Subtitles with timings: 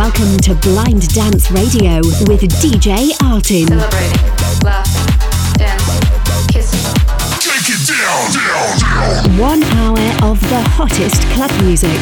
[0.00, 3.68] Welcome to Blind Dance Radio with DJ Artin.
[3.68, 4.88] Celebrating, laugh,
[5.58, 6.70] dance, kiss.
[7.38, 9.38] Take it down, down, down.
[9.38, 12.00] One hour of the hottest club music.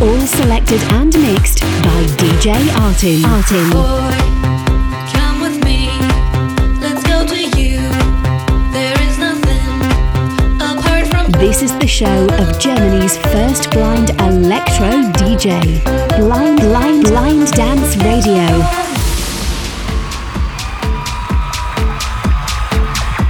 [0.00, 3.20] All selected and mixed by DJ Artin.
[3.24, 3.72] Artin.
[3.72, 4.65] Boy,
[11.46, 15.80] This is the show of Germany's first blind electro DJ.
[16.16, 18.64] Blind, blind, blind dance radio.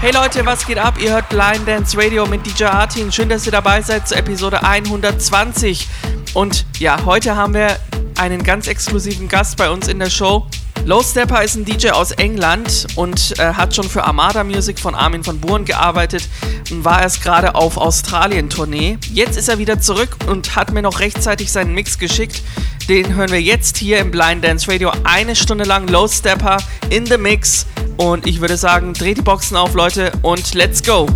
[0.01, 0.99] Hey Leute, was geht ab?
[0.99, 3.13] Ihr hört Blind Dance Radio mit DJ Artin.
[3.13, 5.87] Schön, dass ihr dabei seid zur Episode 120.
[6.33, 7.79] Und ja, heute haben wir
[8.17, 10.47] einen ganz exklusiven Gast bei uns in der Show.
[10.87, 14.95] Low Stepper ist ein DJ aus England und äh, hat schon für Armada Music von
[14.95, 16.29] Armin van Buuren gearbeitet
[16.71, 18.97] und war erst gerade auf Australien-Tournee.
[19.13, 22.41] Jetzt ist er wieder zurück und hat mir noch rechtzeitig seinen Mix geschickt.
[22.89, 24.93] Den hören wir jetzt hier im Blind Dance Radio.
[25.03, 27.67] Eine Stunde lang Low Stepper in the Mix.
[27.97, 31.09] Und ich würde sagen, dreht die Boxen auf, Leute, und let's go!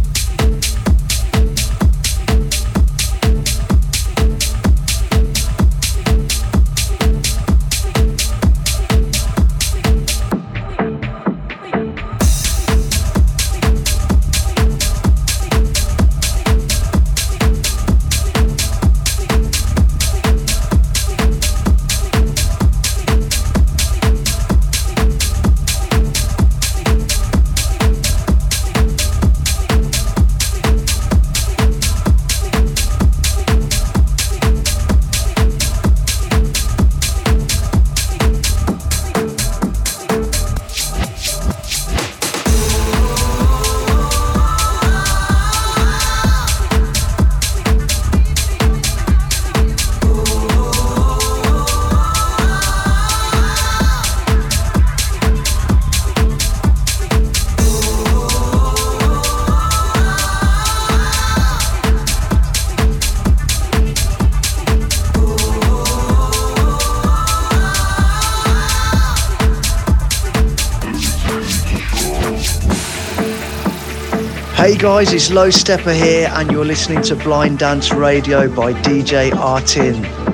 [74.81, 80.30] Guys, it's Low Steppa here, and you're listening to Blind Dance Radio by DJ Artin.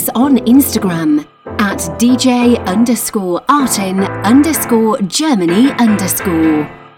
[0.00, 6.89] Us on Instagram at DJ underscore Artin underscore Germany underscore.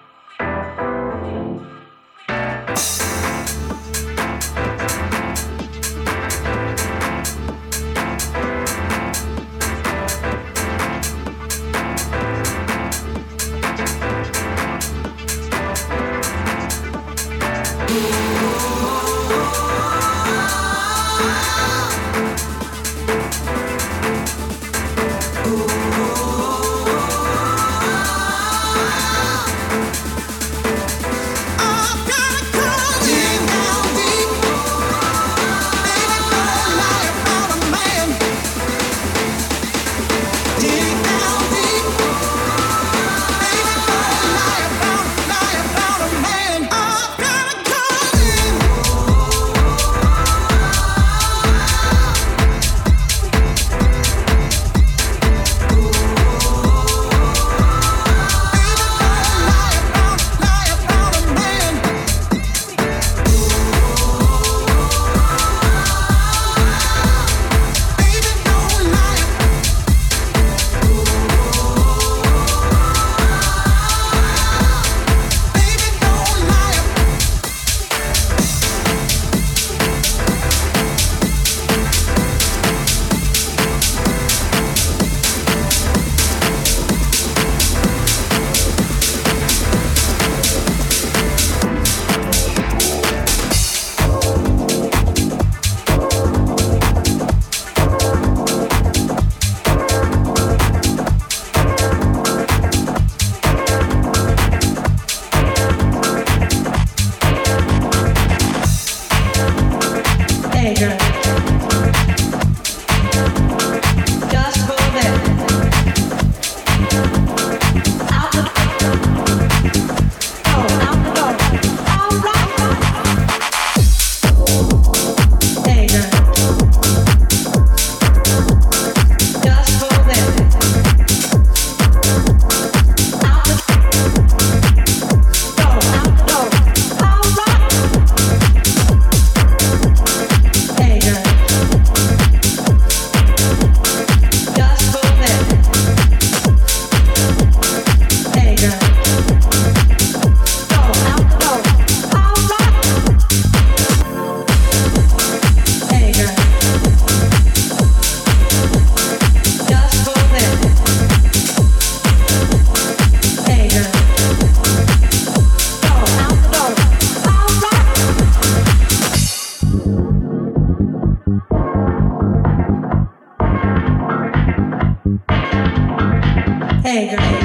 [176.92, 177.41] Hey girl,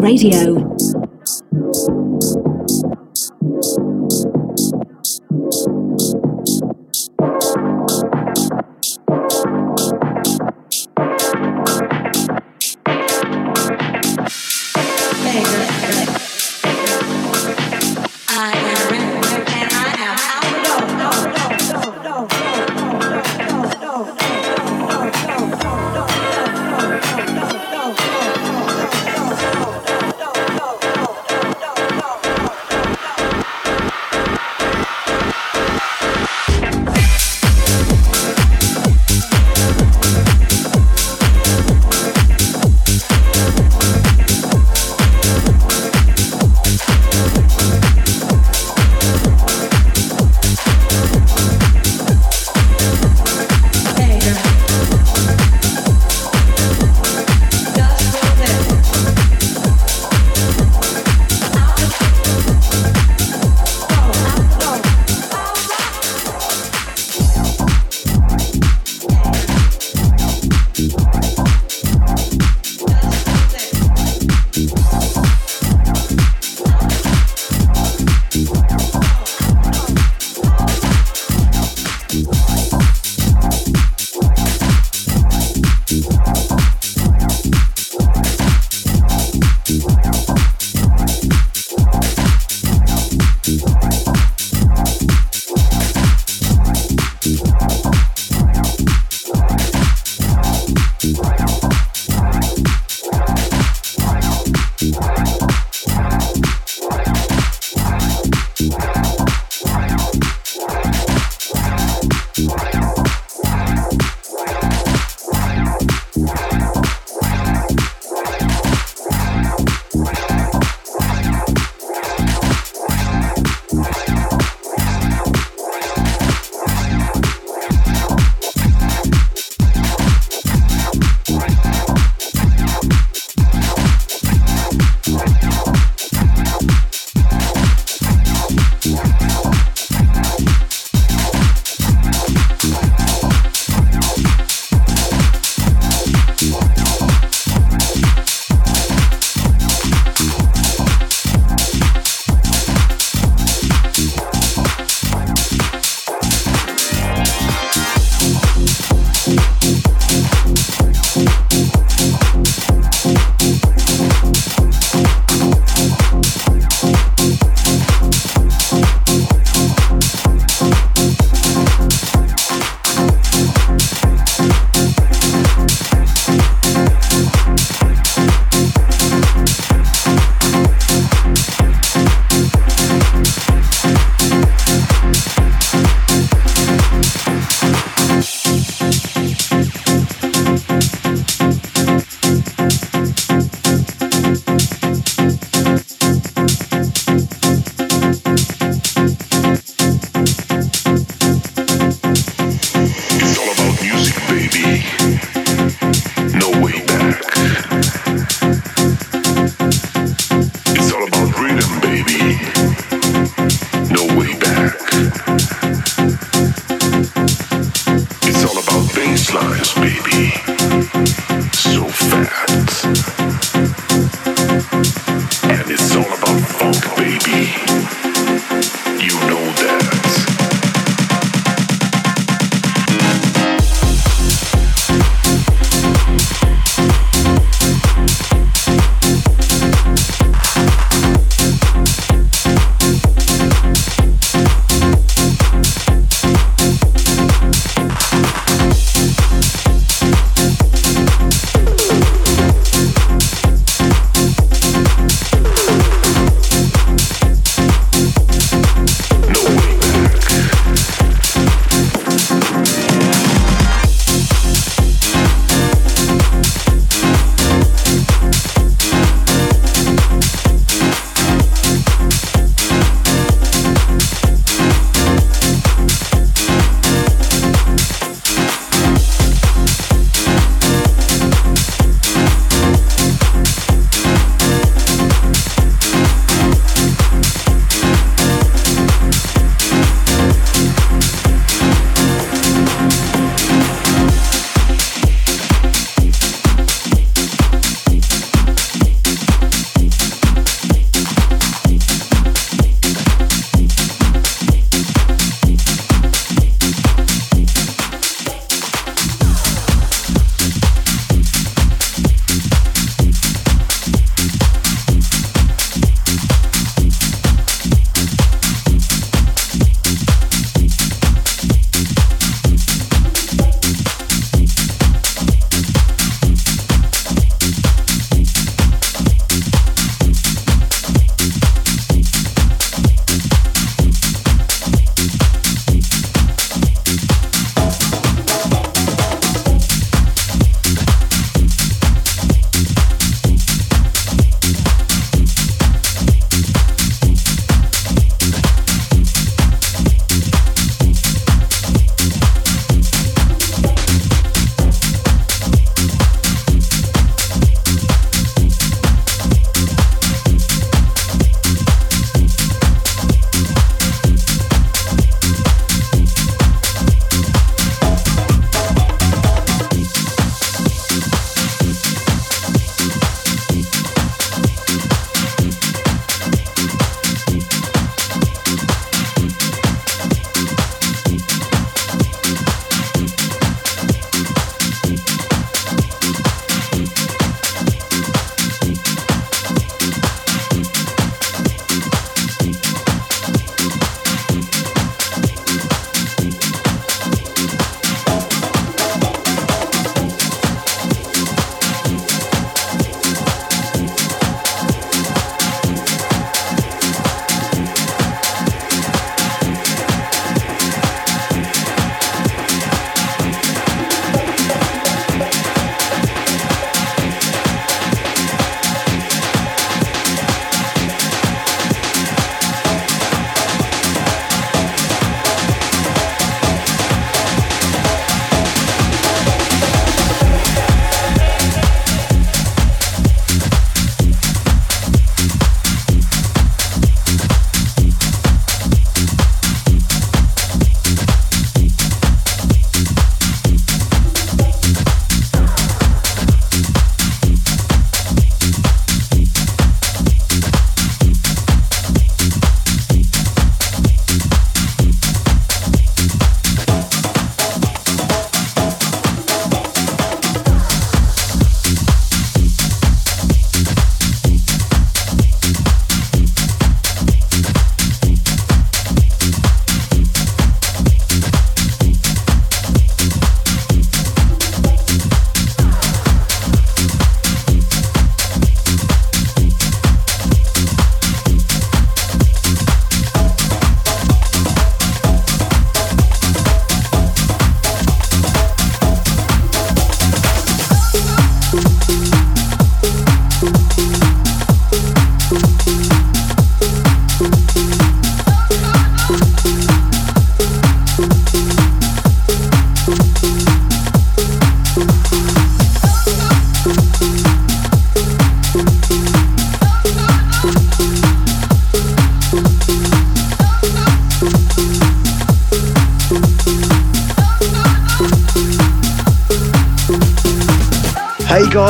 [0.00, 0.79] Radio.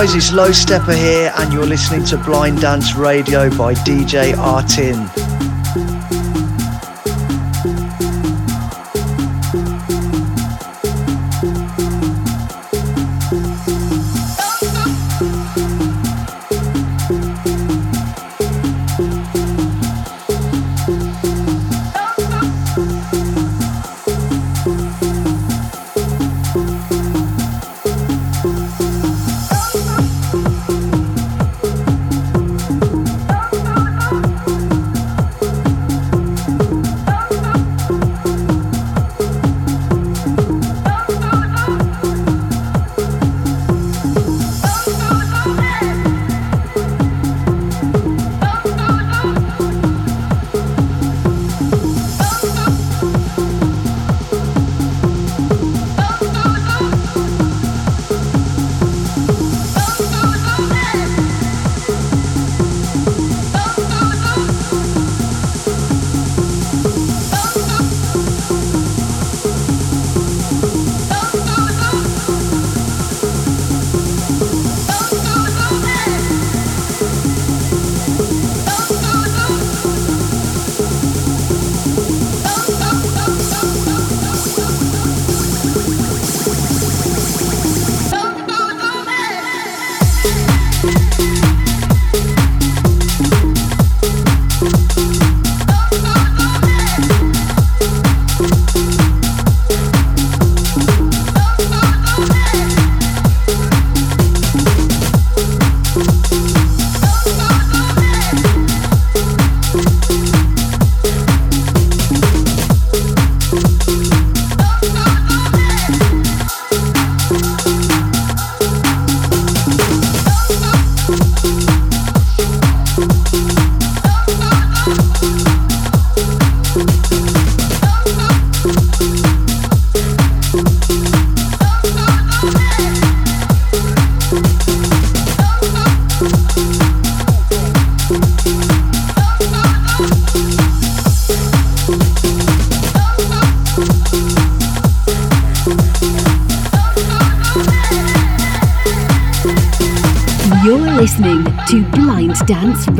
[0.01, 5.20] Guys, it's Low Steppa here, and you're listening to Blind Dance Radio by DJ Artin.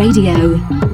[0.01, 0.90] Radio.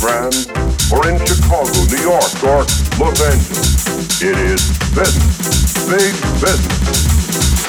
[0.00, 0.48] Grande,
[0.90, 2.64] or in Chicago, New York, or
[2.98, 5.86] Los Angeles, it is business.
[5.90, 7.59] Big business.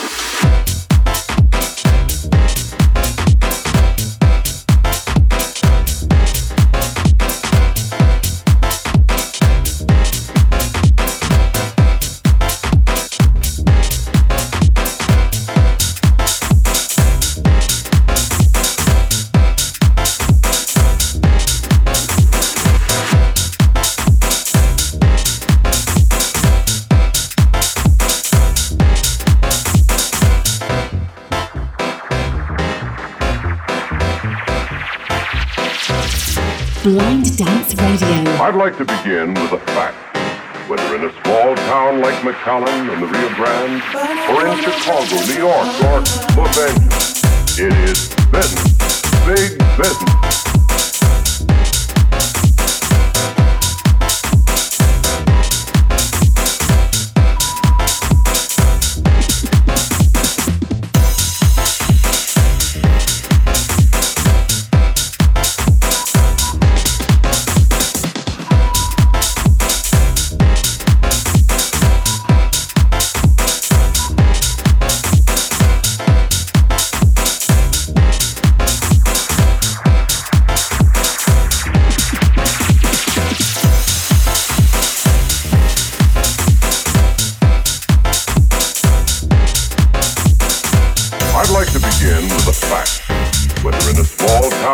[38.62, 39.98] Like to begin with a fact.
[40.70, 43.82] Whether in a small town like McAllen in the Rio Grande,
[44.30, 46.02] or in Chicago, New York, or
[46.38, 49.02] Los Angeles, it is business.
[49.26, 50.21] Big business.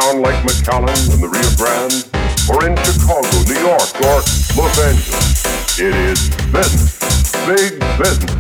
[0.02, 2.06] Town like McAllen in the Rio Grande,
[2.52, 4.22] or in Chicago, New York, or
[4.54, 7.00] Los Angeles, it is business.
[7.48, 8.36] Big business.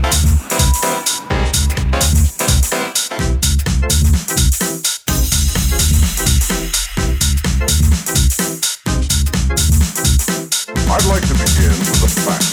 [10.87, 12.49] I'd like to begin with a fact.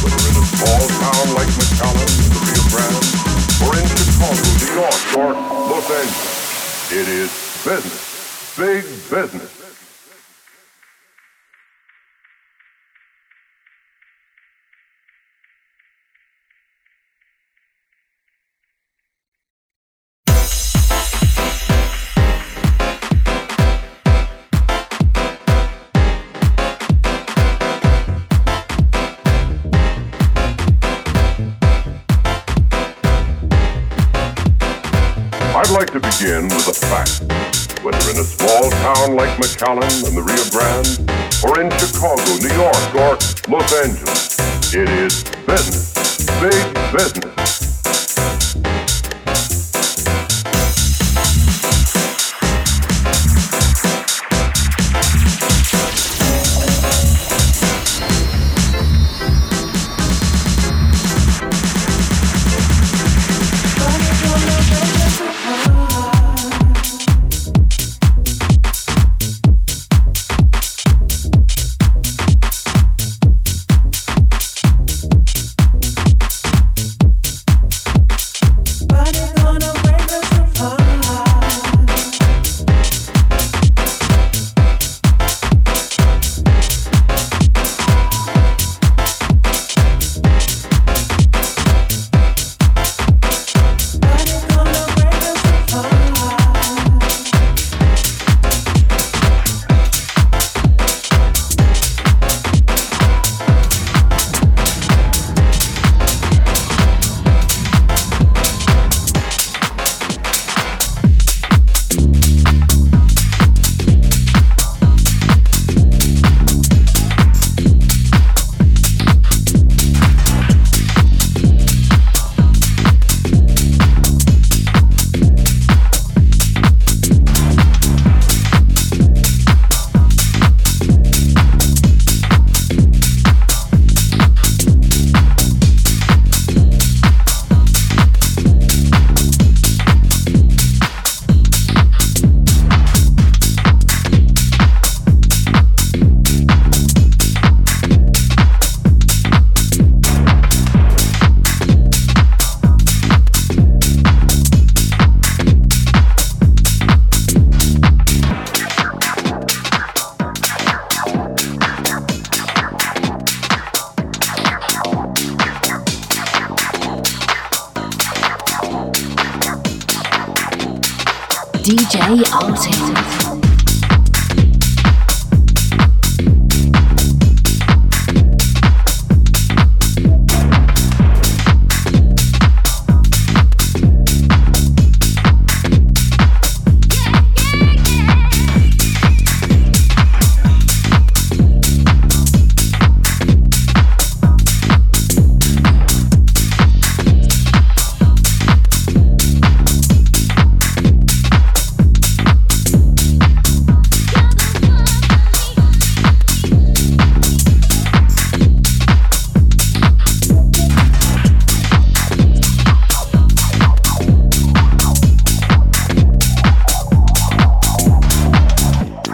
[0.00, 3.04] Whether in a small town like McAllen the Rio Grande,
[3.66, 5.30] or in Chicago, New York, or
[5.68, 7.30] Los Angeles, it is
[7.64, 8.19] business.
[8.60, 9.59] Big business.
[39.60, 40.88] McAllen and the Rio Grande,
[41.44, 43.18] or in Chicago, New York, or
[43.52, 44.38] Los Angeles,
[44.72, 46.24] it is business.
[46.40, 47.39] Big business.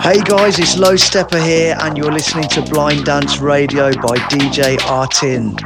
[0.07, 4.77] Hey guys, it's Low Steppa here, and you're listening to Blind Dance Radio by DJ
[4.77, 5.57] Artin.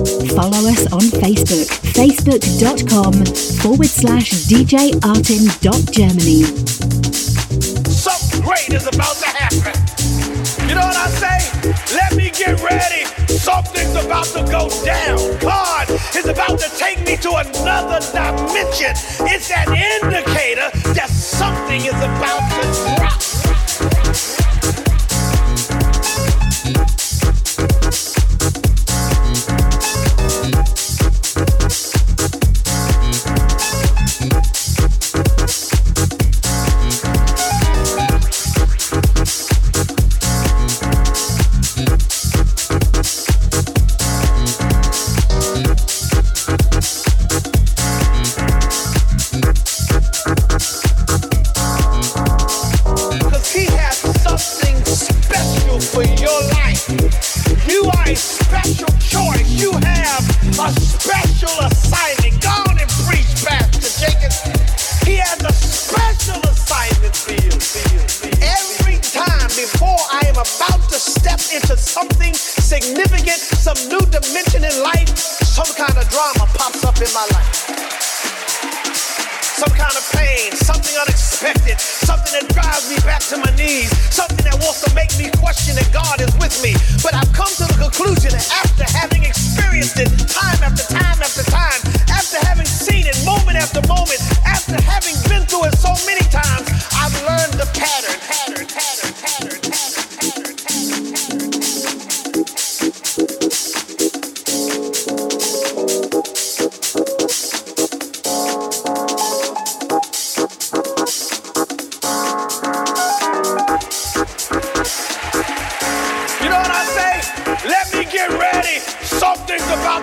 [0.00, 3.12] Follow us on Facebook, facebook.com
[3.60, 6.42] forward slash djartin.germany.
[7.84, 9.76] Something great is about to happen.
[10.68, 11.38] You know what I say?
[11.94, 13.04] Let me get ready.
[13.28, 15.18] Something's about to go down.
[15.38, 18.96] God is about to take me to another dimension.
[19.28, 22.99] It's an indicator that something is about to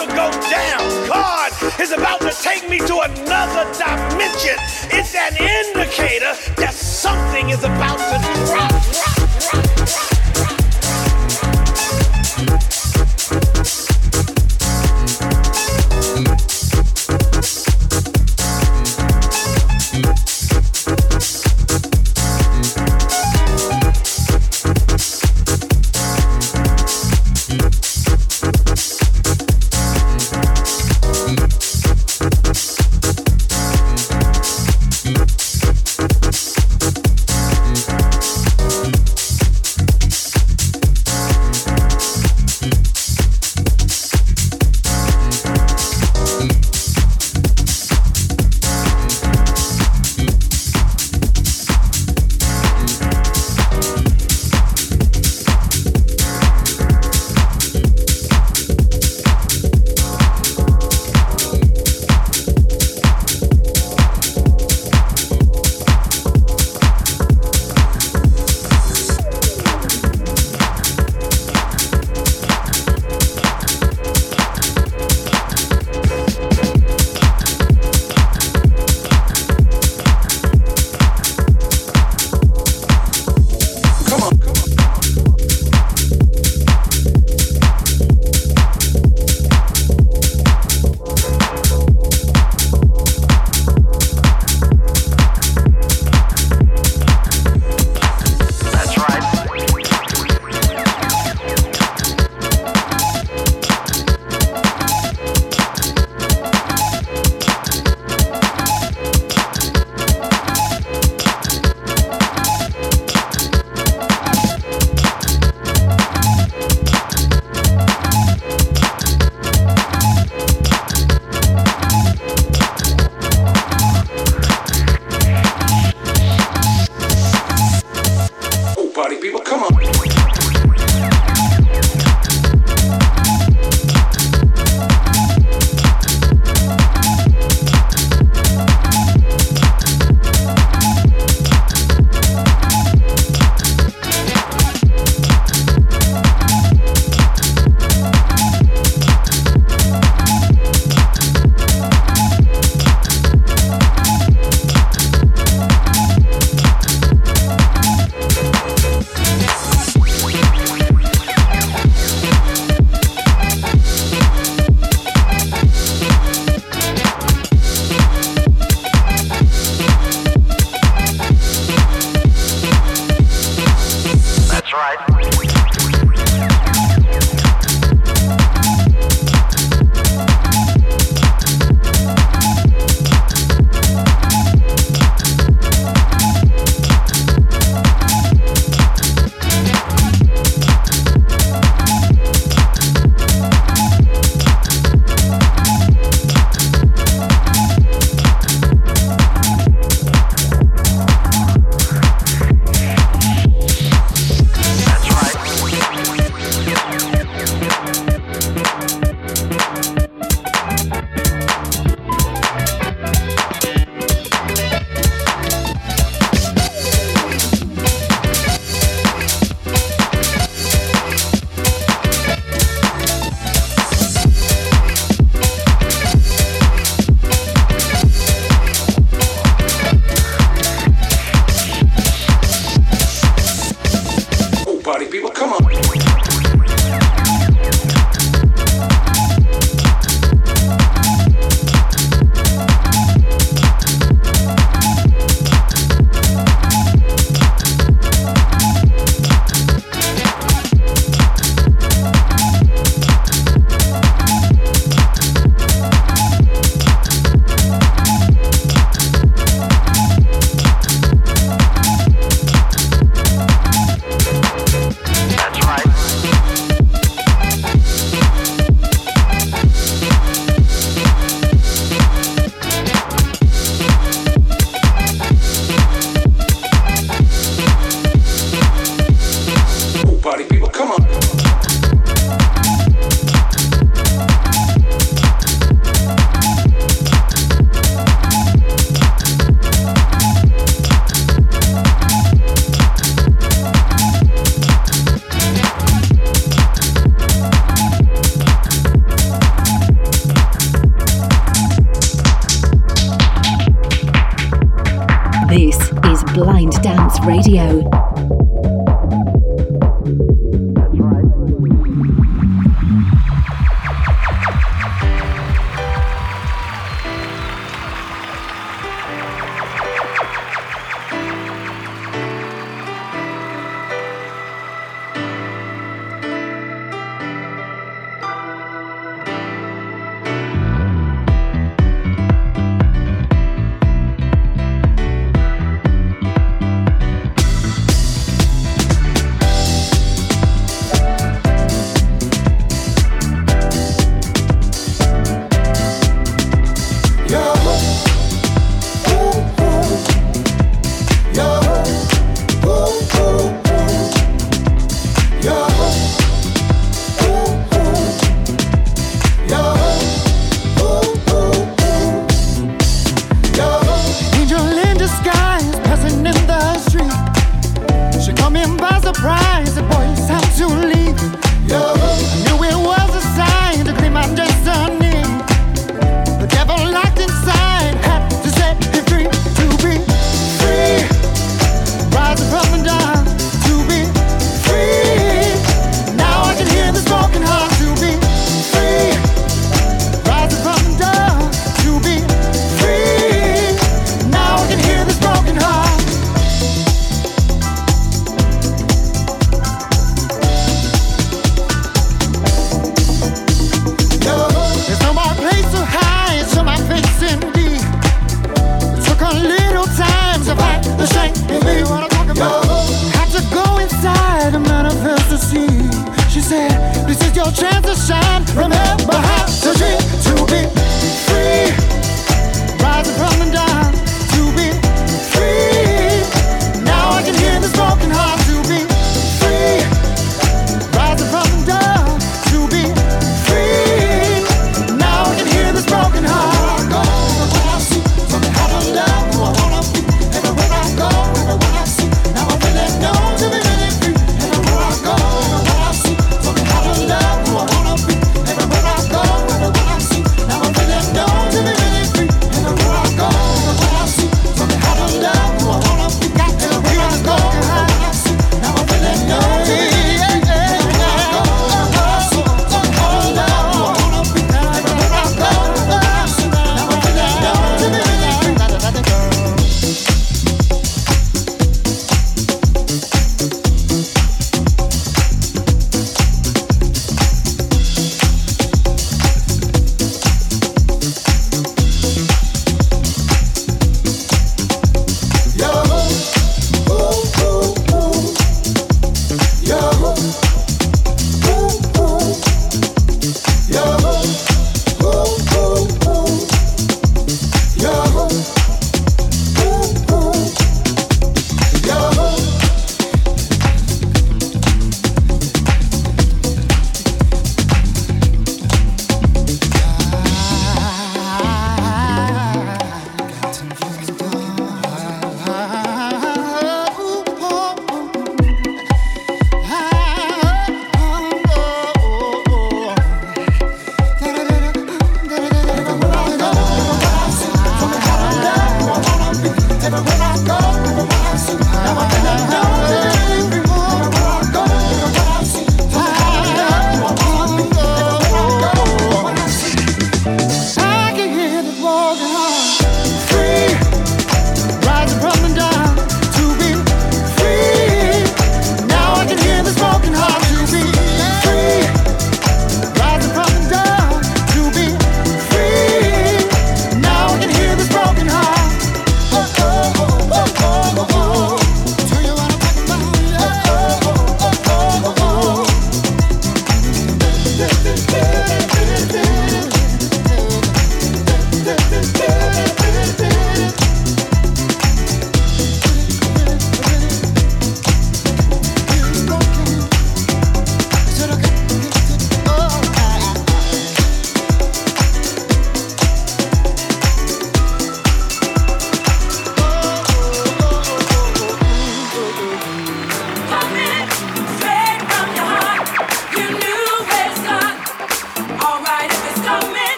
[0.00, 1.08] to go down.
[1.08, 4.56] God is about to take me to another dimension.
[4.96, 8.69] It's an indicator that something is about to drop.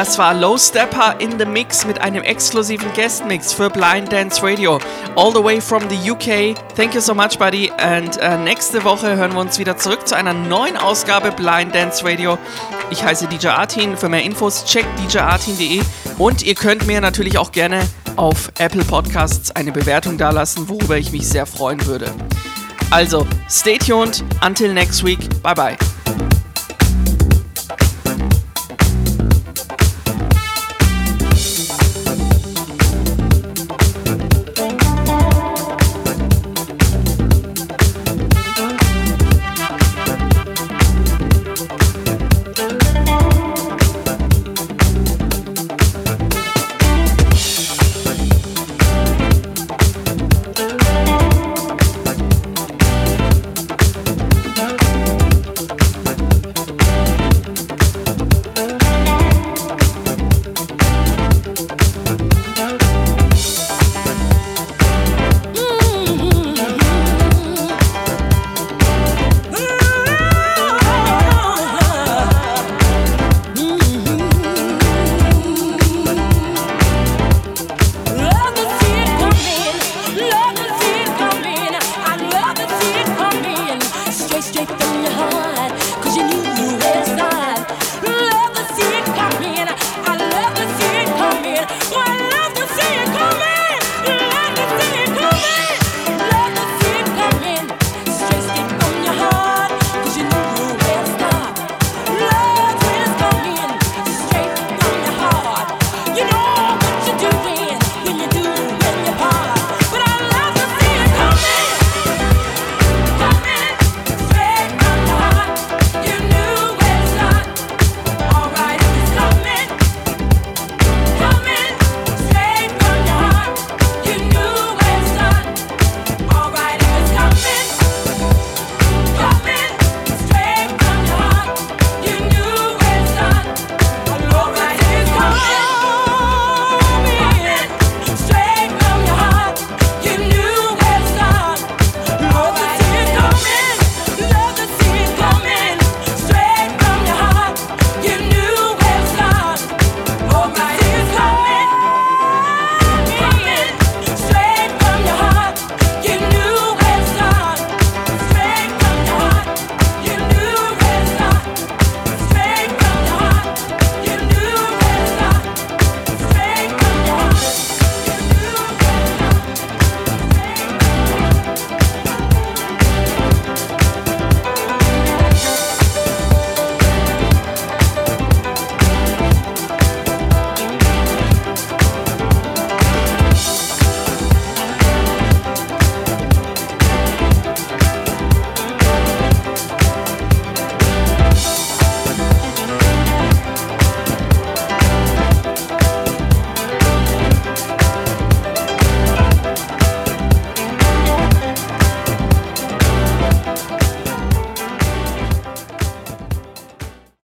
[0.00, 4.78] Das war Low Stepper in the Mix mit einem exklusiven Guest-Mix für Blind Dance Radio.
[5.14, 6.56] All the way from the UK.
[6.74, 7.70] Thank you so much, buddy.
[7.76, 12.02] And äh, nächste Woche hören wir uns wieder zurück zu einer neuen Ausgabe Blind Dance
[12.02, 12.38] Radio.
[12.88, 13.94] Ich heiße DJ Artin.
[13.94, 15.82] Für mehr Infos checkt djartin.de.
[16.16, 17.86] Und ihr könnt mir natürlich auch gerne
[18.16, 22.10] auf Apple Podcasts eine Bewertung dalassen, worüber ich mich sehr freuen würde.
[22.90, 24.24] Also, stay tuned.
[24.42, 25.28] Until next week.
[25.42, 25.99] Bye bye.